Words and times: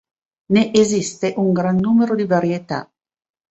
Ne 0.55 0.63
esiste 0.83 1.35
un 1.37 1.51
gran 1.53 1.75
numero 1.77 2.15
di 2.15 2.25
varietà. 2.25 2.91